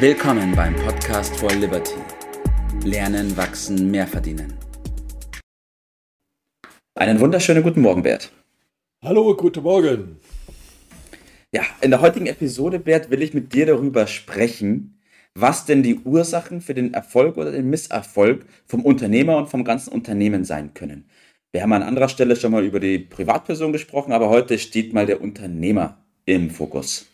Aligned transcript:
Willkommen 0.00 0.54
beim 0.54 0.76
Podcast 0.76 1.34
for 1.38 1.50
Liberty. 1.50 1.96
Lernen, 2.84 3.36
wachsen, 3.36 3.90
mehr 3.90 4.06
verdienen. 4.06 4.54
Einen 6.94 7.18
wunderschönen 7.18 7.64
guten 7.64 7.80
Morgen, 7.80 8.04
Bert. 8.04 8.30
Hallo, 9.02 9.34
guten 9.34 9.64
Morgen. 9.64 10.20
Ja, 11.52 11.62
in 11.80 11.90
der 11.90 12.00
heutigen 12.00 12.26
Episode, 12.26 12.78
Bert, 12.78 13.10
will 13.10 13.22
ich 13.22 13.34
mit 13.34 13.52
dir 13.52 13.66
darüber 13.66 14.06
sprechen, 14.06 15.00
was 15.34 15.66
denn 15.66 15.82
die 15.82 15.96
Ursachen 15.96 16.60
für 16.60 16.74
den 16.74 16.94
Erfolg 16.94 17.36
oder 17.36 17.50
den 17.50 17.68
Misserfolg 17.68 18.46
vom 18.66 18.84
Unternehmer 18.84 19.36
und 19.36 19.48
vom 19.48 19.64
ganzen 19.64 19.92
Unternehmen 19.92 20.44
sein 20.44 20.74
können. 20.74 21.10
Wir 21.50 21.62
haben 21.62 21.72
an 21.72 21.82
anderer 21.82 22.08
Stelle 22.08 22.36
schon 22.36 22.52
mal 22.52 22.64
über 22.64 22.78
die 22.78 23.00
Privatperson 23.00 23.72
gesprochen, 23.72 24.12
aber 24.12 24.28
heute 24.28 24.60
steht 24.60 24.92
mal 24.92 25.06
der 25.06 25.20
Unternehmer 25.20 26.04
im 26.24 26.50
Fokus. 26.50 27.08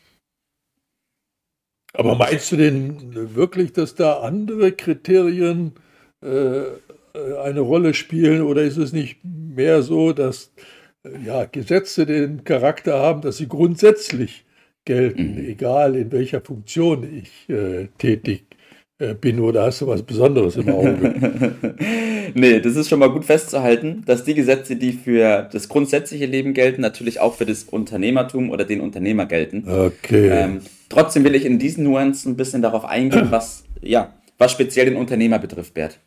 Aber 1.95 2.17
meinst 2.17 2.51
du 2.53 2.57
denn 2.57 3.35
wirklich, 3.35 3.73
dass 3.73 3.95
da 3.95 4.21
andere 4.21 4.73
Kriterien 4.73 5.73
äh, 6.23 6.63
eine 7.43 7.61
Rolle 7.61 7.95
spielen 7.95 8.43
oder 8.43 8.63
ist 8.63 8.77
es 8.77 8.93
nicht 8.93 9.19
mehr 9.23 9.83
so, 9.83 10.13
dass 10.13 10.53
äh, 11.05 11.25
ja, 11.25 11.45
Gesetze 11.45 12.05
den 12.05 12.43
Charakter 12.43 12.99
haben, 12.99 13.23
dass 13.23 13.37
sie 13.37 13.49
grundsätzlich 13.49 14.45
gelten, 14.85 15.35
mhm. 15.35 15.47
egal 15.47 15.95
in 15.95 16.11
welcher 16.11 16.41
Funktion 16.41 17.05
ich 17.05 17.49
äh, 17.49 17.87
tätig 17.99 18.45
äh, 18.99 19.15
bin 19.15 19.41
oder 19.41 19.65
hast 19.65 19.81
du 19.81 19.87
was 19.89 20.03
Besonderes 20.03 20.57
im 20.57 20.69
Auge? 20.69 21.55
nee, 22.35 22.61
das 22.61 22.77
ist 22.77 22.89
schon 22.89 23.01
mal 23.01 23.11
gut 23.11 23.25
festzuhalten, 23.25 24.03
dass 24.07 24.25
die 24.25 24.35
Gesetze, 24.35 24.77
die 24.77 24.93
für 24.93 25.49
das 25.51 25.69
grundsätzliche 25.69 26.27
Leben 26.27 26.55
gelten, 26.55 26.81
natürlich 26.81 27.19
auch 27.21 27.35
für 27.35 27.47
das 27.47 27.65
Unternehmertum 27.65 28.51
oder 28.51 28.65
den 28.65 28.81
Unternehmer 28.81 29.27
gelten. 29.27 29.69
Okay. 29.69 30.29
Ähm, 30.29 30.61
trotzdem 30.89 31.25
will 31.25 31.35
ich 31.35 31.45
in 31.45 31.59
diesen 31.59 31.85
Nuancen 31.85 32.33
ein 32.33 32.37
bisschen 32.37 32.63
darauf 32.63 32.85
eingehen, 32.85 33.29
was, 33.31 33.65
ja, 33.83 34.15
was 34.39 34.53
speziell 34.53 34.87
den 34.87 34.97
Unternehmer 34.97 35.39
betrifft, 35.39 35.75
Bert. 35.75 35.99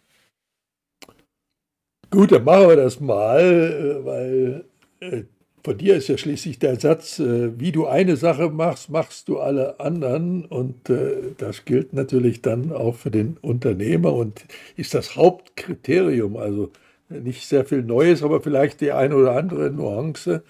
Gut, 2.09 2.31
dann 2.31 2.45
machen 2.45 2.69
wir 2.69 2.77
das 2.77 3.01
mal, 3.01 3.41
äh, 3.41 4.05
weil 4.05 4.65
äh, 5.01 5.23
von 5.67 5.77
dir 5.77 5.97
ist 5.97 6.07
ja 6.07 6.17
schließlich 6.17 6.59
der 6.59 6.79
Satz, 6.79 7.19
äh, 7.19 7.59
wie 7.59 7.73
du 7.73 7.87
eine 7.87 8.15
Sache 8.15 8.49
machst, 8.49 8.89
machst 8.89 9.27
du 9.27 9.39
alle 9.39 9.81
anderen. 9.81 10.45
Und 10.45 10.89
äh, 10.89 11.33
das 11.37 11.65
gilt 11.65 11.91
natürlich 11.91 12.41
dann 12.41 12.71
auch 12.71 12.95
für 12.95 13.11
den 13.11 13.35
Unternehmer 13.41 14.13
und 14.13 14.45
ist 14.77 14.93
das 14.93 15.17
Hauptkriterium. 15.17 16.37
Also 16.37 16.71
nicht 17.09 17.45
sehr 17.45 17.65
viel 17.65 17.83
Neues, 17.83 18.23
aber 18.23 18.39
vielleicht 18.39 18.79
die 18.79 18.93
eine 18.93 19.13
oder 19.17 19.33
andere 19.35 19.69
Nuance. 19.69 20.41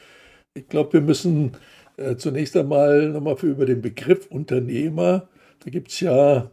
Ich 0.53 0.69
glaube, 0.69 0.93
wir 0.93 1.01
müssen 1.01 1.53
äh, 1.97 2.15
zunächst 2.17 2.55
einmal 2.55 3.09
nochmal 3.09 3.37
über 3.41 3.65
den 3.65 3.81
Begriff 3.81 4.27
Unternehmer. 4.27 5.27
Da 5.65 5.71
gibt 5.71 5.89
es 5.89 5.99
ja 5.99 6.51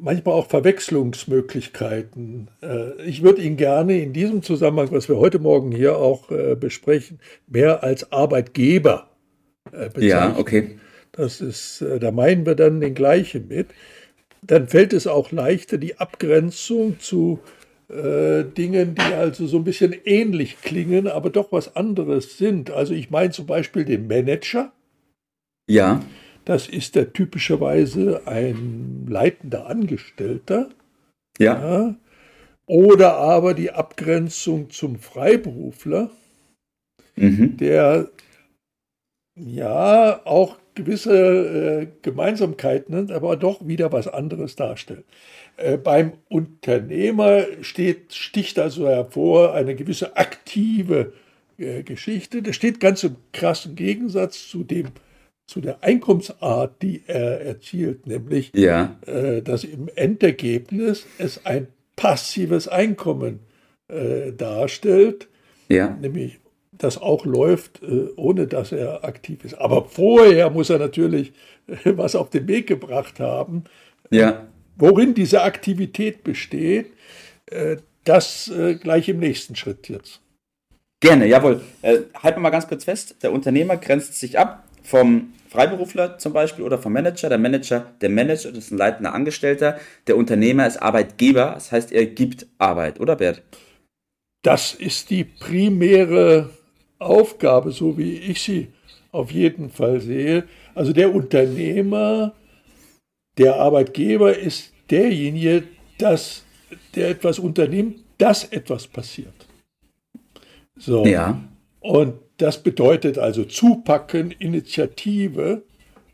manchmal 0.00 0.34
auch 0.34 0.48
Verwechslungsmöglichkeiten. 0.48 2.48
Äh, 2.62 3.02
ich 3.02 3.22
würde 3.22 3.42
ihn 3.42 3.56
gerne 3.56 4.00
in 4.00 4.12
diesem 4.12 4.42
Zusammenhang, 4.42 4.88
was 4.90 5.08
wir 5.08 5.16
heute 5.16 5.38
Morgen 5.38 5.72
hier 5.72 5.96
auch 5.96 6.30
äh, 6.30 6.54
besprechen, 6.54 7.20
mehr 7.46 7.82
als 7.82 8.12
Arbeitgeber 8.12 9.08
bezeichnen. 9.70 10.08
Ja, 10.08 10.36
okay. 10.38 10.78
Das 11.12 11.40
ist, 11.40 11.84
da 12.00 12.10
meinen 12.10 12.46
wir 12.46 12.54
dann 12.54 12.80
den 12.80 12.94
gleichen 12.94 13.48
mit. 13.48 13.68
Dann 14.42 14.68
fällt 14.68 14.92
es 14.92 15.06
auch 15.06 15.32
leichter, 15.32 15.78
die 15.78 15.98
Abgrenzung 15.98 17.00
zu 17.00 17.40
äh, 17.88 18.44
Dingen, 18.44 18.94
die 18.94 19.14
also 19.14 19.46
so 19.46 19.56
ein 19.56 19.64
bisschen 19.64 19.94
ähnlich 20.04 20.60
klingen, 20.60 21.08
aber 21.08 21.30
doch 21.30 21.52
was 21.52 21.74
anderes 21.74 22.36
sind. 22.36 22.70
Also 22.70 22.94
ich 22.94 23.10
meine 23.10 23.30
zum 23.30 23.46
Beispiel 23.46 23.84
den 23.84 24.06
Manager. 24.06 24.72
Ja. 25.68 26.02
Das 26.48 26.66
ist 26.66 26.94
der 26.94 27.12
typischerweise 27.12 28.22
ein 28.24 29.06
leitender 29.06 29.66
Angestellter. 29.66 30.70
Ja. 31.38 31.60
ja. 31.60 31.94
Oder 32.64 33.18
aber 33.18 33.52
die 33.52 33.70
Abgrenzung 33.70 34.70
zum 34.70 34.98
Freiberufler, 34.98 36.10
mhm. 37.16 37.58
der 37.58 38.08
ja 39.36 40.22
auch 40.24 40.56
gewisse 40.74 41.82
äh, 41.82 41.86
Gemeinsamkeiten 42.00 42.96
hat, 42.96 43.10
aber 43.10 43.36
doch 43.36 43.66
wieder 43.68 43.92
was 43.92 44.08
anderes 44.08 44.56
darstellt. 44.56 45.04
Äh, 45.58 45.76
beim 45.76 46.14
Unternehmer 46.30 47.44
steht, 47.60 48.14
sticht 48.14 48.58
also 48.58 48.88
hervor 48.88 49.52
eine 49.52 49.74
gewisse 49.74 50.16
aktive 50.16 51.12
äh, 51.58 51.82
Geschichte. 51.82 52.40
Das 52.40 52.56
steht 52.56 52.80
ganz 52.80 53.04
im 53.04 53.16
krassen 53.34 53.76
Gegensatz 53.76 54.48
zu 54.48 54.64
dem 54.64 54.92
zu 55.48 55.62
der 55.62 55.82
Einkommensart, 55.82 56.82
die 56.82 57.02
er 57.06 57.40
erzielt, 57.40 58.06
nämlich 58.06 58.52
ja. 58.54 58.96
äh, 59.06 59.40
dass 59.42 59.64
im 59.64 59.88
Endergebnis 59.94 61.06
es 61.16 61.44
ein 61.46 61.68
passives 61.96 62.68
Einkommen 62.68 63.40
äh, 63.88 64.32
darstellt, 64.32 65.26
ja. 65.68 65.96
nämlich 66.00 66.38
das 66.72 66.98
auch 66.98 67.24
läuft, 67.24 67.82
äh, 67.82 68.08
ohne 68.16 68.46
dass 68.46 68.72
er 68.72 69.04
aktiv 69.04 69.42
ist. 69.42 69.54
Aber 69.54 69.86
vorher 69.86 70.50
muss 70.50 70.68
er 70.68 70.78
natürlich 70.78 71.32
äh, 71.66 71.76
was 71.96 72.14
auf 72.14 72.28
den 72.28 72.46
Weg 72.46 72.66
gebracht 72.66 73.18
haben. 73.18 73.64
Ja. 74.10 74.46
Worin 74.76 75.14
diese 75.14 75.42
Aktivität 75.42 76.24
besteht, 76.24 76.92
äh, 77.46 77.78
das 78.04 78.48
äh, 78.48 78.74
gleich 78.74 79.08
im 79.08 79.18
nächsten 79.18 79.56
Schritt 79.56 79.88
jetzt. 79.88 80.20
Gerne, 81.00 81.26
jawohl. 81.26 81.60
halten 81.82 82.36
wir 82.36 82.40
mal 82.40 82.50
ganz 82.50 82.66
kurz 82.66 82.84
fest. 82.84 83.16
Der 83.22 83.32
Unternehmer 83.32 83.76
grenzt 83.76 84.18
sich 84.18 84.36
ab 84.38 84.64
vom 84.82 85.32
Freiberufler 85.48 86.18
zum 86.18 86.32
Beispiel 86.32 86.64
oder 86.64 86.78
vom 86.78 86.92
Manager. 86.92 87.28
Der 87.28 87.38
Manager, 87.38 87.86
der 88.00 88.10
Manager, 88.10 88.50
das 88.50 88.64
ist 88.64 88.70
ein 88.70 88.78
leitender 88.78 89.14
Angestellter. 89.14 89.78
Der 90.06 90.16
Unternehmer 90.16 90.66
ist 90.66 90.76
Arbeitgeber, 90.76 91.52
das 91.54 91.72
heißt, 91.72 91.92
er 91.92 92.06
gibt 92.06 92.46
Arbeit, 92.58 93.00
oder 93.00 93.16
Bert? 93.16 93.42
Das 94.42 94.74
ist 94.74 95.10
die 95.10 95.24
primäre 95.24 96.50
Aufgabe, 96.98 97.70
so 97.70 97.96
wie 97.98 98.18
ich 98.18 98.42
sie 98.42 98.68
auf 99.10 99.30
jeden 99.30 99.70
Fall 99.70 100.00
sehe. 100.00 100.44
Also 100.74 100.92
der 100.92 101.14
Unternehmer, 101.14 102.34
der 103.36 103.56
Arbeitgeber 103.56 104.36
ist 104.36 104.72
derjenige, 104.90 105.64
dass 105.98 106.44
der 106.94 107.10
etwas 107.10 107.38
unternimmt, 107.38 108.00
dass 108.18 108.44
etwas 108.44 108.86
passiert. 108.86 109.46
So. 110.76 111.04
Ja. 111.04 111.40
Und 111.80 112.14
das 112.38 112.62
bedeutet 112.62 113.18
also 113.18 113.44
Zupacken, 113.44 114.30
Initiative. 114.30 115.62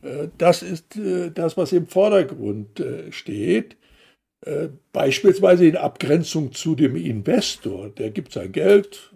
Äh, 0.03 0.29
das 0.39 0.63
ist 0.63 0.97
äh, 0.97 1.31
das, 1.31 1.57
was 1.57 1.73
im 1.73 1.87
Vordergrund 1.87 2.81
äh, 2.81 3.13
steht. 3.13 3.77
Beispielsweise 4.93 5.67
in 5.67 5.77
Abgrenzung 5.79 6.53
zu 6.53 6.75
dem 6.75 6.97
Investor. 6.97 7.89
Der 7.89 8.11
gibt 8.11 8.31
sein 8.31 8.53
Geld, 8.53 9.11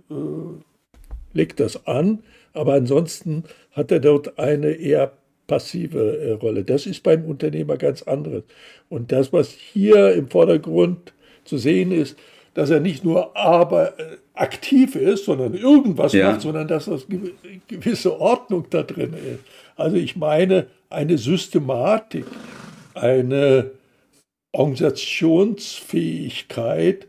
legt 1.35 1.61
das 1.61 1.87
an, 1.87 2.21
aber 2.55 2.73
ansonsten 2.73 3.45
hat 3.73 3.93
er 3.93 4.01
dort 4.01 4.39
eine 4.39 4.71
eher 4.71 5.13
passive 5.47 6.39
Rolle. 6.41 6.65
Das 6.65 6.87
ist 6.87 7.03
beim 7.03 7.27
Unternehmer 7.27 7.77
ganz 7.77 8.05
anderes. 8.05 8.45
Und 8.89 9.13
das, 9.13 9.31
was 9.31 9.51
hier 9.51 10.15
im 10.15 10.29
Vordergrund 10.29 11.13
zu 11.45 11.59
sehen 11.59 11.93
ist, 11.93 12.17
dass 12.59 12.71
er 12.71 12.81
nicht 12.81 13.05
nur 13.05 13.37
aber 13.37 14.01
äh, 14.01 14.17
aktiv 14.35 14.97
ist, 14.97 15.27
sondern 15.27 15.55
irgendwas 15.55 16.13
ja. 16.13 16.33
macht, 16.33 16.41
sondern 16.41 16.67
dass 16.67 16.87
das 16.87 17.07
gewisse 17.69 18.21
Ordnung 18.21 18.67
da 18.69 18.83
drin 18.83 19.13
ist. 19.13 19.45
Also 19.77 19.97
ich 19.97 20.17
meine 20.17 20.67
eine 20.91 21.19
Systematik, 21.19 22.25
eine 22.95 23.71
Organisationsfähigkeit 24.53 27.07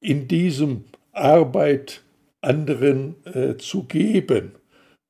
in 0.00 0.28
diesem 0.28 0.84
Arbeit 1.12 2.02
anderen 2.42 3.14
äh, 3.24 3.56
zu 3.56 3.84
geben. 3.84 4.52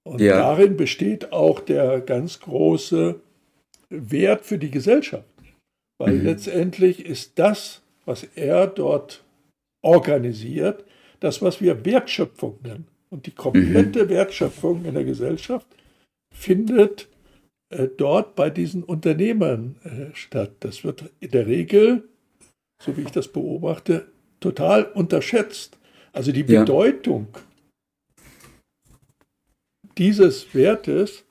Und 0.05 0.21
ja. 0.21 0.37
darin 0.37 0.77
besteht 0.77 1.33
auch 1.33 1.59
der 1.59 2.01
ganz 2.01 2.39
große 2.39 3.17
Wert 3.89 4.45
für 4.45 4.59
die 4.59 4.71
Gesellschaft. 4.71 5.25
Weil 5.99 6.15
mhm. 6.15 6.27
letztendlich 6.27 7.05
ist 7.05 7.41
das, 7.41 7.83
was 8.05 8.23
er 8.37 8.69
dort 8.69 9.25
organisiert, 9.83 10.85
das, 11.21 11.43
was 11.43 11.61
wir 11.61 11.85
Wertschöpfung 11.85 12.59
nennen. 12.63 12.87
Und 13.11 13.27
die 13.27 13.33
komplette 13.33 14.05
mhm. 14.05 14.09
Wertschöpfung 14.09 14.85
in 14.85 14.95
der 14.95 15.05
Gesellschaft 15.05 15.67
findet 16.33 17.09
äh, 17.71 17.89
dort 17.89 18.37
bei 18.37 18.51
diesen 18.51 18.83
Unternehmern 18.85 19.77
äh, 19.85 20.15
statt. 20.15 20.53
Das 20.61 20.85
wird 20.85 21.11
in 21.21 21.31
der 21.31 21.47
Regel, 21.47 22.09
so 22.83 22.97
wie 22.97 23.03
ich 23.03 23.11
das 23.11 23.29
beobachte, 23.29 24.07
total 24.39 24.85
unterschätzt. 24.85 25.79
Also 26.13 26.33
die 26.33 26.45
ja. 26.45 26.61
Bedeutung 26.61 27.29
dieses 29.99 30.55
Wertes 30.55 31.25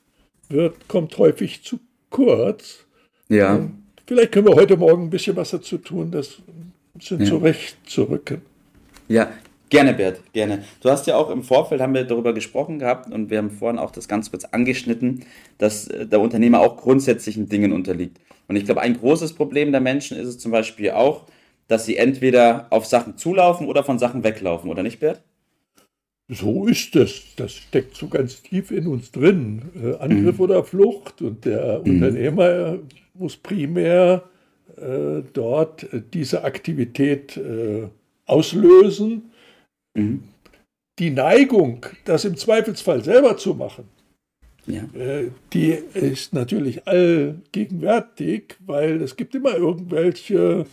wird, 0.47 0.87
kommt 0.87 1.17
häufig 1.17 1.63
zu 1.63 1.79
kurz. 2.09 2.85
Ja. 3.27 3.69
Vielleicht 4.05 4.31
können 4.31 4.47
wir 4.47 4.55
heute 4.55 4.77
Morgen 4.77 5.03
ein 5.03 5.09
bisschen 5.09 5.35
was 5.35 5.51
dazu 5.51 5.77
tun, 5.77 6.11
das 6.11 6.41
bisschen 6.99 7.21
ja. 7.21 7.25
zurechtzurücken. 7.25 8.41
Ja, 9.07 9.31
Gerne, 9.69 9.93
Bert, 9.93 10.21
gerne. 10.33 10.63
Du 10.81 10.89
hast 10.89 11.05
ja 11.05 11.15
auch 11.15 11.29
im 11.29 11.43
Vorfeld, 11.43 11.79
haben 11.79 11.93
wir 11.93 12.03
darüber 12.03 12.33
gesprochen 12.33 12.79
gehabt 12.79 13.11
und 13.11 13.29
wir 13.29 13.37
haben 13.37 13.51
vorhin 13.51 13.77
auch 13.77 13.91
das 13.91 14.07
ganz 14.07 14.31
kurz 14.31 14.45
angeschnitten, 14.45 15.25
dass 15.59 15.87
äh, 15.87 16.07
der 16.07 16.19
Unternehmer 16.21 16.59
auch 16.59 16.77
grundsätzlichen 16.77 17.49
Dingen 17.49 17.71
unterliegt. 17.71 18.19
Und 18.47 18.55
ich 18.55 18.65
glaube, 18.65 18.81
ein 18.81 18.97
großes 18.97 19.33
Problem 19.33 19.71
der 19.71 19.79
Menschen 19.79 20.17
ist 20.17 20.27
es 20.27 20.39
zum 20.39 20.51
Beispiel 20.51 20.89
auch, 20.91 21.25
dass 21.67 21.85
sie 21.85 21.97
entweder 21.97 22.65
auf 22.71 22.87
Sachen 22.87 23.15
zulaufen 23.17 23.67
oder 23.67 23.83
von 23.83 23.99
Sachen 23.99 24.23
weglaufen, 24.23 24.71
oder 24.71 24.81
nicht, 24.81 24.99
Bert? 24.99 25.21
So 26.27 26.65
ist 26.65 26.95
es. 26.95 27.35
Das 27.35 27.53
steckt 27.53 27.95
so 27.95 28.07
ganz 28.07 28.41
tief 28.41 28.71
in 28.71 28.87
uns 28.87 29.11
drin. 29.11 29.61
Äh, 29.75 29.97
Angriff 29.97 30.37
mhm. 30.37 30.43
oder 30.43 30.63
Flucht. 30.63 31.21
Und 31.21 31.45
der 31.45 31.81
mhm. 31.83 31.93
Unternehmer 31.93 32.79
muss 33.13 33.37
primär 33.37 34.23
dort 35.33 35.91
äh, 35.93 36.01
diese 36.13 36.43
Aktivität 36.43 37.37
äh, 37.37 37.87
auslösen. 38.25 39.31
Mhm. 39.93 40.23
Die 40.99 41.11
Neigung, 41.11 41.85
das 42.05 42.25
im 42.25 42.35
Zweifelsfall 42.35 43.03
selber 43.03 43.37
zu 43.37 43.53
machen, 43.53 43.85
ja. 44.69 44.83
Äh, 44.99 45.31
die 45.51 45.71
ist 45.71 46.33
natürlich 46.33 46.87
allgegenwärtig, 46.87 48.55
weil 48.65 49.01
es 49.01 49.15
gibt 49.15 49.33
immer 49.33 49.55
irgendwelche 49.55 50.65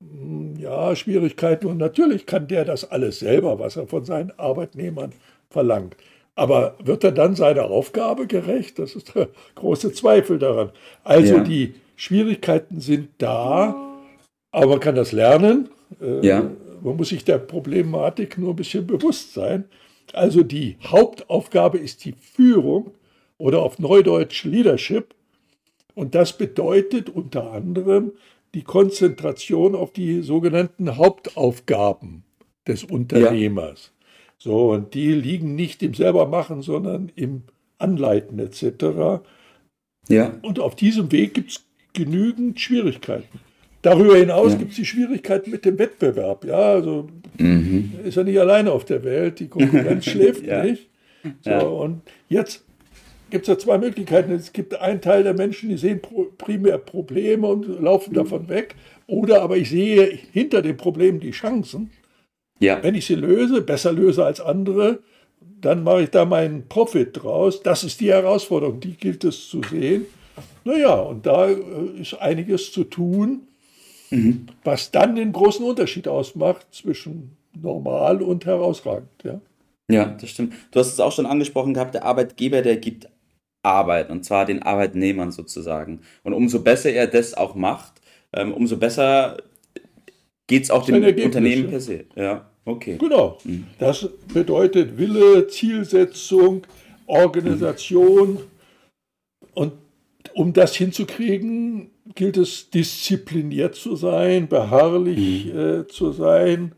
hm, 0.00 0.56
ja, 0.56 0.94
Schwierigkeiten 0.94 1.66
und 1.66 1.78
natürlich 1.78 2.26
kann 2.26 2.46
der 2.46 2.64
das 2.64 2.90
alles 2.90 3.18
selber, 3.18 3.58
was 3.58 3.76
er 3.76 3.88
von 3.88 4.04
seinen 4.04 4.30
Arbeitnehmern 4.38 5.12
verlangt. 5.50 5.96
Aber 6.40 6.74
wird 6.82 7.04
er 7.04 7.12
dann 7.12 7.36
seiner 7.36 7.64
Aufgabe 7.64 8.26
gerecht? 8.26 8.78
Das 8.78 8.96
ist 8.96 9.14
der 9.14 9.28
große 9.56 9.92
Zweifel 9.92 10.38
daran. 10.38 10.70
Also 11.04 11.34
ja. 11.34 11.44
die 11.44 11.74
Schwierigkeiten 11.96 12.80
sind 12.80 13.10
da, 13.18 13.98
aber 14.50 14.66
man 14.66 14.80
kann 14.80 14.94
das 14.94 15.12
lernen. 15.12 15.68
Äh, 16.00 16.26
ja. 16.26 16.50
Man 16.82 16.96
muss 16.96 17.10
sich 17.10 17.26
der 17.26 17.36
Problematik 17.36 18.38
nur 18.38 18.54
ein 18.54 18.56
bisschen 18.56 18.86
bewusst 18.86 19.34
sein. 19.34 19.66
Also 20.14 20.42
die 20.42 20.78
Hauptaufgabe 20.82 21.76
ist 21.76 22.06
die 22.06 22.14
Führung 22.14 22.92
oder 23.36 23.60
auf 23.60 23.78
Neudeutsch 23.78 24.44
Leadership. 24.44 25.14
Und 25.94 26.14
das 26.14 26.38
bedeutet 26.38 27.10
unter 27.10 27.52
anderem 27.52 28.12
die 28.54 28.62
Konzentration 28.62 29.74
auf 29.74 29.92
die 29.92 30.22
sogenannten 30.22 30.96
Hauptaufgaben 30.96 32.24
des 32.66 32.84
Unternehmers. 32.84 33.92
So, 34.42 34.70
und 34.70 34.94
die 34.94 35.12
liegen 35.12 35.54
nicht 35.54 35.82
im 35.82 35.92
selbermachen, 35.92 36.62
sondern 36.62 37.12
im 37.14 37.42
Anleiten 37.78 38.38
etc. 38.38 39.22
Ja. 40.08 40.38
Und 40.42 40.58
auf 40.58 40.74
diesem 40.76 41.12
Weg 41.12 41.34
gibt 41.34 41.50
es 41.50 41.64
genügend 41.92 42.58
Schwierigkeiten. 42.58 43.40
Darüber 43.82 44.16
hinaus 44.16 44.52
ja. 44.52 44.58
gibt 44.58 44.70
es 44.70 44.76
die 44.76 44.86
Schwierigkeiten 44.86 45.50
mit 45.50 45.64
dem 45.64 45.78
Wettbewerb. 45.78 46.44
Ja, 46.44 46.72
also 46.72 47.08
mhm. 47.38 47.92
ist 48.04 48.16
er 48.16 48.24
nicht 48.24 48.38
alleine 48.38 48.72
auf 48.72 48.84
der 48.84 49.04
Welt, 49.04 49.40
die 49.40 49.48
Konkurrenz 49.48 50.04
schläft 50.10 50.46
ja. 50.46 50.64
nicht. 50.64 50.88
So, 51.42 51.50
ja. 51.50 51.60
Und 51.60 52.02
jetzt 52.28 52.64
gibt 53.28 53.42
es 53.42 53.48
ja 53.48 53.58
zwei 53.58 53.78
Möglichkeiten. 53.78 54.32
Es 54.32 54.52
gibt 54.52 54.74
einen 54.74 55.02
Teil 55.02 55.22
der 55.22 55.34
Menschen, 55.34 55.68
die 55.68 55.76
sehen 55.76 56.00
primär 56.38 56.78
Probleme 56.78 57.46
und 57.46 57.80
laufen 57.80 58.14
davon 58.14 58.48
weg. 58.48 58.74
Oder 59.06 59.42
aber 59.42 59.56
ich 59.56 59.70
sehe 59.70 60.18
hinter 60.32 60.62
den 60.62 60.76
Problemen 60.76 61.20
die 61.20 61.30
Chancen. 61.30 61.90
Ja. 62.60 62.82
Wenn 62.82 62.94
ich 62.94 63.06
sie 63.06 63.14
löse, 63.14 63.62
besser 63.62 63.92
löse 63.92 64.24
als 64.24 64.40
andere, 64.40 65.00
dann 65.60 65.82
mache 65.82 66.04
ich 66.04 66.10
da 66.10 66.24
meinen 66.24 66.68
Profit 66.68 67.22
draus. 67.22 67.62
Das 67.62 67.84
ist 67.84 68.00
die 68.00 68.10
Herausforderung, 68.10 68.80
die 68.80 68.96
gilt 68.96 69.24
es 69.24 69.48
zu 69.48 69.62
sehen. 69.62 70.06
Naja, 70.64 70.94
und 70.94 71.26
da 71.26 71.48
äh, 71.48 71.56
ist 72.00 72.14
einiges 72.14 72.72
zu 72.72 72.84
tun, 72.84 73.48
mhm. 74.10 74.46
was 74.62 74.90
dann 74.90 75.16
den 75.16 75.32
großen 75.32 75.64
Unterschied 75.64 76.06
ausmacht 76.06 76.66
zwischen 76.72 77.36
normal 77.60 78.22
und 78.22 78.46
herausragend. 78.46 79.08
Ja? 79.24 79.40
ja, 79.90 80.04
das 80.20 80.30
stimmt. 80.30 80.54
Du 80.70 80.80
hast 80.80 80.92
es 80.92 81.00
auch 81.00 81.12
schon 81.12 81.26
angesprochen 81.26 81.74
gehabt, 81.74 81.94
der 81.94 82.04
Arbeitgeber, 82.04 82.62
der 82.62 82.76
gibt 82.76 83.08
Arbeit, 83.62 84.10
und 84.10 84.24
zwar 84.24 84.46
den 84.46 84.62
Arbeitnehmern 84.62 85.32
sozusagen. 85.32 86.00
Und 86.22 86.32
umso 86.32 86.60
besser 86.60 86.90
er 86.90 87.06
das 87.06 87.34
auch 87.34 87.54
macht, 87.54 88.00
ähm, 88.32 88.54
umso 88.54 88.76
besser 88.76 89.38
geht 90.46 90.64
es 90.64 90.70
auch 90.70 90.84
dem 90.84 91.02
Unternehmen 91.02 91.68
per 91.68 91.80
se. 91.80 92.06
Ja, 92.16 92.49
okay. 92.64 92.96
Genau. 92.98 93.38
Mhm. 93.44 93.66
Das 93.78 94.08
bedeutet 94.32 94.98
Wille, 94.98 95.46
Zielsetzung, 95.48 96.66
Organisation. 97.06 98.34
Mhm. 98.34 98.38
Und 99.54 99.72
um 100.34 100.52
das 100.52 100.76
hinzukriegen, 100.76 101.90
gilt 102.14 102.36
es 102.36 102.70
diszipliniert 102.70 103.74
zu 103.74 103.96
sein, 103.96 104.48
beharrlich 104.48 105.46
mhm. 105.46 105.58
äh, 105.58 105.86
zu 105.86 106.12
sein. 106.12 106.72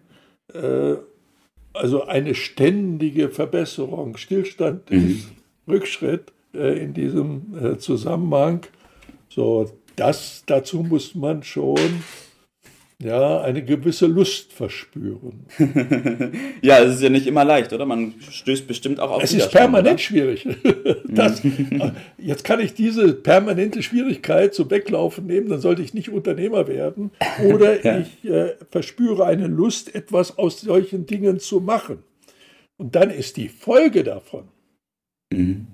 Äh, 0.53 0.95
also 1.75 2.05
eine 2.05 2.35
ständige 2.35 3.31
Verbesserung. 3.31 4.17
Stillstand 4.17 4.91
mhm. 4.91 5.11
ist 5.11 5.29
Rückschritt. 5.69 6.33
Äh, 6.55 6.83
in 6.83 6.93
diesem 6.93 7.55
äh, 7.59 7.79
Zusammenhang. 7.79 8.67
So, 9.31 9.71
das, 9.97 10.43
dazu 10.47 10.83
muss 10.83 11.15
man 11.15 11.43
schon 11.43 12.03
ja, 13.03 13.41
eine 13.41 13.65
gewisse 13.65 14.07
Lust 14.07 14.53
verspüren. 14.53 15.47
ja, 16.63 16.81
es 16.81 16.97
ist 16.97 17.03
ja 17.03 17.09
nicht 17.09 17.27
immer 17.27 17.45
leicht, 17.45 17.73
oder? 17.73 17.87
Man 17.87 18.15
stößt 18.21 18.67
bestimmt 18.67 19.01
auch 19.01 19.11
auf 19.11 19.23
Es 19.23 19.33
ist 19.33 19.51
permanent 19.51 19.95
oder? 19.95 19.99
schwierig. 19.99 20.49
Das, 21.07 21.43
jetzt 22.19 22.45
kann 22.45 22.61
ich 22.61 22.75
diese 22.75 23.13
permanente 23.13 23.83
Schwierigkeit 23.83 24.55
zum 24.55 24.71
Weglaufen 24.71 25.27
nehmen, 25.27 25.49
dann 25.49 25.61
sollte 25.61 25.83
ich 25.83 25.95
nicht 25.95 26.11
Unternehmer 26.11 26.69
werden. 26.69 27.11
Oder 27.47 27.85
ja. 27.85 27.99
ich 27.99 28.31
äh, 28.31 28.55
verspüre 28.71 29.27
eine 29.27 29.47
Lust, 29.47 29.95
etwas 29.95 30.39
aus 30.39 30.61
solchen 30.61 31.07
Dingen 31.07 31.39
zu 31.39 31.61
machen. 31.61 32.03
Und 32.77 32.95
dann 32.95 33.11
ist 33.11 33.37
die 33.37 33.49
Folge 33.49 34.05
davon, 34.05 34.49
mhm 35.33 35.67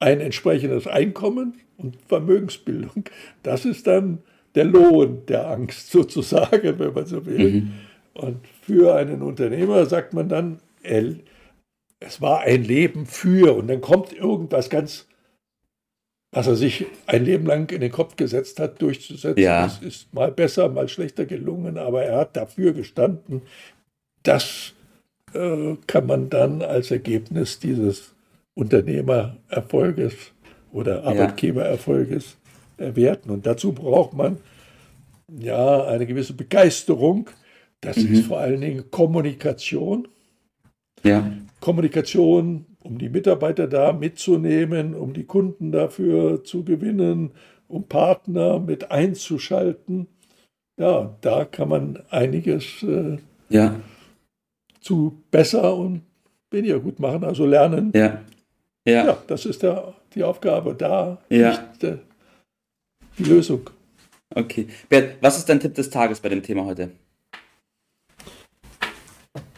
ein 0.00 0.20
entsprechendes 0.20 0.86
Einkommen 0.86 1.54
und 1.76 1.96
Vermögensbildung. 2.06 3.04
Das 3.42 3.64
ist 3.64 3.86
dann 3.86 4.22
der 4.54 4.64
Lohn 4.64 5.24
der 5.26 5.48
Angst 5.48 5.90
sozusagen, 5.92 6.78
wenn 6.78 6.92
man 6.92 7.06
so 7.06 7.24
will. 7.26 7.50
Mhm. 7.50 7.72
Und 8.14 8.46
für 8.62 8.94
einen 8.96 9.22
Unternehmer 9.22 9.86
sagt 9.86 10.12
man 10.12 10.28
dann, 10.28 10.60
es 12.00 12.20
war 12.20 12.40
ein 12.40 12.64
Leben 12.64 13.06
für 13.06 13.56
und 13.56 13.68
dann 13.68 13.80
kommt 13.80 14.12
irgendwas 14.12 14.70
ganz, 14.70 15.06
was 16.32 16.46
er 16.46 16.56
sich 16.56 16.86
ein 17.06 17.24
Leben 17.24 17.46
lang 17.46 17.70
in 17.70 17.80
den 17.80 17.92
Kopf 17.92 18.16
gesetzt 18.16 18.60
hat, 18.60 18.82
durchzusetzen. 18.82 19.42
Ja. 19.42 19.66
Es 19.66 19.78
ist 19.78 20.14
mal 20.14 20.32
besser, 20.32 20.68
mal 20.68 20.88
schlechter 20.88 21.26
gelungen, 21.26 21.78
aber 21.78 22.04
er 22.04 22.18
hat 22.18 22.36
dafür 22.36 22.72
gestanden. 22.72 23.42
Das 24.22 24.74
äh, 25.32 25.76
kann 25.86 26.06
man 26.06 26.28
dann 26.28 26.62
als 26.62 26.90
Ergebnis 26.90 27.58
dieses 27.58 28.14
Unternehmererfolges 28.54 30.32
oder 30.72 31.04
Arbeitgebererfolges 31.04 32.37
werten. 32.78 33.30
Und 33.30 33.46
dazu 33.46 33.72
braucht 33.72 34.14
man 34.14 34.38
ja 35.28 35.84
eine 35.84 36.06
gewisse 36.06 36.34
Begeisterung. 36.34 37.28
Das 37.80 37.96
mhm. 37.96 38.12
ist 38.12 38.26
vor 38.26 38.38
allen 38.38 38.60
Dingen 38.60 38.90
Kommunikation. 38.90 40.08
Ja. 41.04 41.30
Kommunikation, 41.60 42.66
um 42.80 42.98
die 42.98 43.08
Mitarbeiter 43.08 43.66
da 43.66 43.92
mitzunehmen, 43.92 44.94
um 44.94 45.12
die 45.12 45.24
Kunden 45.24 45.72
dafür 45.72 46.44
zu 46.44 46.64
gewinnen, 46.64 47.32
um 47.68 47.84
Partner 47.84 48.58
mit 48.58 48.90
einzuschalten. 48.90 50.08
Ja, 50.78 51.16
da 51.20 51.44
kann 51.44 51.68
man 51.68 52.02
einiges 52.10 52.82
äh, 52.82 53.18
ja. 53.48 53.80
zu 54.80 55.22
besser 55.30 55.76
und 55.76 56.02
weniger 56.50 56.80
gut 56.80 56.98
machen, 56.98 57.24
also 57.24 57.44
lernen, 57.44 57.92
ja. 57.94 58.22
Ja. 58.88 59.06
ja, 59.06 59.18
das 59.26 59.44
ist 59.44 59.62
der, 59.62 59.92
die 60.14 60.24
Aufgabe. 60.24 60.74
Da 60.74 61.18
ja. 61.28 61.50
ist 61.50 61.82
der, 61.82 61.98
die 63.18 63.24
Lösung. 63.24 63.70
Okay. 64.34 64.66
Bert, 64.88 65.16
was 65.20 65.38
ist 65.38 65.48
dein 65.48 65.60
Tipp 65.60 65.74
des 65.74 65.90
Tages 65.90 66.20
bei 66.20 66.28
dem 66.28 66.42
Thema 66.42 66.64
heute? 66.64 66.90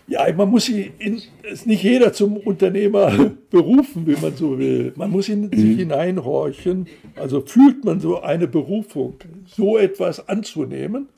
Ja, 0.07 0.33
man 0.33 0.51
muss 0.51 0.69
ihn, 0.69 0.93
in, 0.99 1.23
ist 1.43 1.67
nicht 1.67 1.85
jeder 1.85 2.13
zum 2.13 2.37
Unternehmer 2.37 3.31
berufen, 3.51 4.07
wie 4.07 4.21
man 4.21 4.35
so 4.35 4.59
will. 4.59 4.93
Man 4.97 5.11
muss 5.11 5.29
in 5.29 5.51
sich 5.51 5.59
mhm. 5.59 5.77
hineinhorchen. 5.77 6.89
Also 7.15 7.41
fühlt 7.43 7.85
man 7.85 8.01
so 8.01 8.21
eine 8.21 8.49
Berufung, 8.49 9.15
so 9.47 9.79
etwas 9.79 10.29
anzunehmen? 10.29 11.09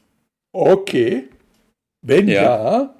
Okay. 0.53 1.25
Wenn 2.03 2.29
ja, 2.29 2.43
ja 2.43 2.95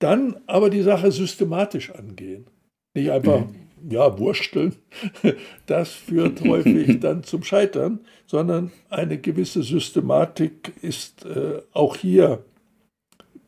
dann 0.00 0.36
aber 0.46 0.70
die 0.70 0.82
Sache 0.82 1.12
systematisch 1.12 1.90
angehen. 1.90 2.46
Nicht 2.94 3.10
einfach 3.10 3.40
mhm 3.40 3.65
ja, 3.88 4.18
wursteln, 4.18 4.74
das 5.66 5.90
führt 5.90 6.40
häufig 6.42 7.00
dann 7.00 7.22
zum 7.22 7.42
Scheitern, 7.42 8.00
sondern 8.26 8.72
eine 8.88 9.18
gewisse 9.18 9.62
Systematik 9.62 10.72
ist 10.82 11.24
äh, 11.24 11.60
auch 11.72 11.96
hier 11.96 12.42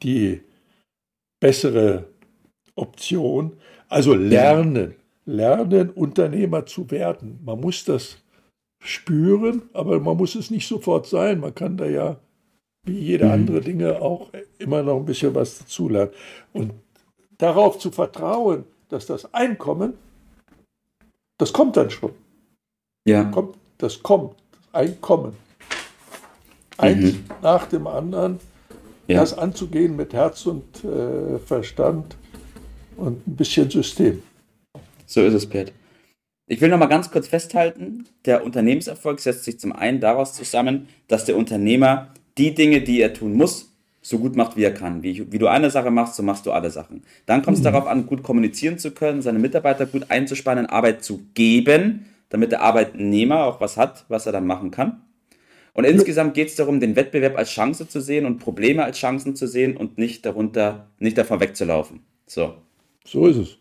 die 0.03 0.41
bessere 1.41 2.05
Option. 2.75 3.57
Also 3.89 4.15
lernen, 4.15 4.95
lernen, 5.25 5.91
Unternehmer 5.91 6.67
zu 6.67 6.91
werden. 6.91 7.41
Man 7.45 7.61
muss 7.61 7.85
das 7.85 8.19
spüren, 8.81 9.63
aber 9.73 9.99
man 9.99 10.17
muss 10.17 10.35
es 10.35 10.51
nicht 10.51 10.69
sofort 10.69 11.07
sein. 11.07 11.41
Man 11.41 11.55
kann 11.55 11.77
da 11.77 11.87
ja 11.87 12.21
wie 12.85 12.99
jede 12.99 13.27
mhm. 13.27 13.31
andere 13.33 13.61
Dinge 13.61 14.01
auch 14.01 14.31
immer 14.59 14.83
noch 14.83 14.97
ein 14.97 15.05
bisschen 15.05 15.35
was 15.35 15.59
dazulernen. 15.59 16.13
Und 16.53 16.73
darauf 17.37 17.79
zu 17.79 17.91
vertrauen, 17.91 18.65
dass 18.89 19.07
das 19.07 19.33
Einkommen, 19.35 19.95
das 21.39 21.53
kommt 21.53 21.77
dann 21.77 21.91
schon. 21.91 22.13
Ja. 23.07 23.25
Kommt, 23.25 23.57
das 23.79 24.03
kommt, 24.03 24.35
das 24.53 24.75
Einkommen. 24.75 25.35
Eins 26.77 27.15
Mhm. 27.15 27.25
nach 27.43 27.67
dem 27.67 27.87
anderen, 27.87 28.39
Ja. 29.09 29.21
das 29.21 29.37
anzugehen 29.37 29.97
mit 29.97 30.13
Herz 30.13 30.47
und 30.47 30.85
äh, 30.85 31.39
Verstand 31.39 32.17
und 32.97 33.27
ein 33.27 33.37
bisschen 33.37 33.71
System. 33.71 34.23
So 35.07 35.23
ist 35.23 35.35
es, 35.35 35.47
Pet. 35.47 35.73
Ich 36.51 36.61
will 36.61 36.69
noch 36.69 36.79
mal 36.79 36.87
ganz 36.87 37.11
kurz 37.11 37.27
festhalten, 37.29 38.07
der 38.25 38.45
Unternehmenserfolg 38.45 39.21
setzt 39.21 39.45
sich 39.45 39.59
zum 39.59 39.73
einen 39.73 40.01
daraus 40.01 40.35
zusammen, 40.35 40.89
dass 41.09 41.25
der 41.25 41.37
Unternehmer 41.37 42.09
die 42.39 42.55
Dinge, 42.55 42.81
die 42.81 43.01
er 43.01 43.13
tun 43.13 43.35
muss, 43.35 43.68
so 44.01 44.19
gut 44.19 44.37
macht, 44.37 44.57
wie 44.57 44.65
er 44.65 44.73
kann. 44.73 45.03
Wie, 45.03 45.31
wie 45.33 45.39
du 45.39 45.49
eine 45.49 45.71
Sache 45.71 45.91
machst, 45.91 46.15
so 46.15 46.23
machst 46.23 46.47
du 46.47 46.53
alle 46.53 46.71
Sachen. 46.71 47.03
Dann 47.27 47.43
kommt 47.43 47.57
es 47.57 47.63
darauf 47.63 47.87
an, 47.87 48.07
gut 48.07 48.23
kommunizieren 48.23 48.79
zu 48.79 48.93
können, 48.93 49.23
seine 49.23 49.39
Mitarbeiter 49.39 49.87
gut 49.87 50.11
einzuspannen, 50.11 50.67
Arbeit 50.67 51.05
zu 51.05 51.23
geben, 51.35 52.07
damit 52.29 52.53
der 52.53 52.63
Arbeitnehmer 52.63 53.45
auch 53.45 53.61
was 53.61 53.77
hat, 53.77 54.05
was 54.09 54.27
er 54.27 54.33
dann 54.33 54.47
machen 54.47 54.71
kann. 54.71 55.03
Und 55.75 55.85
insgesamt 55.85 56.35
geht 56.35 56.49
es 56.49 56.57
darum, 56.57 56.81
den 56.81 56.97
Wettbewerb 56.97 57.39
als 57.39 57.51
Chance 57.51 57.89
zu 57.89 58.01
sehen 58.01 58.27
und 58.27 58.39
Probleme 58.39 58.85
als 58.85 58.99
Chancen 58.99 59.37
zu 59.37 59.47
sehen 59.47 59.77
und 59.77 59.97
nicht 59.97 60.27
darunter, 60.27 60.89
nicht 60.99 61.17
davon 61.17 61.41
wegzulaufen. 61.41 62.01
So. 62.27 62.55
So 63.05 63.27
ist 63.29 63.37
es. 63.37 63.59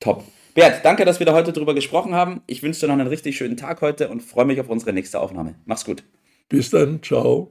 Top. 0.00 0.24
Bert, 0.54 0.84
danke, 0.84 1.04
dass 1.04 1.18
wir 1.18 1.26
da 1.26 1.32
heute 1.32 1.52
drüber 1.52 1.74
gesprochen 1.74 2.14
haben. 2.14 2.42
Ich 2.46 2.62
wünsche 2.62 2.80
dir 2.80 2.88
noch 2.88 2.98
einen 2.98 3.06
richtig 3.06 3.36
schönen 3.36 3.56
Tag 3.56 3.80
heute 3.80 4.08
und 4.08 4.22
freue 4.22 4.44
mich 4.44 4.60
auf 4.60 4.68
unsere 4.68 4.92
nächste 4.92 5.20
Aufnahme. 5.20 5.54
Mach's 5.64 5.84
gut. 5.84 6.02
Bis 6.48 6.70
dann, 6.70 7.02
ciao. 7.02 7.50